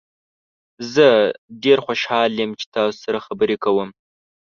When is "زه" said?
0.93-1.07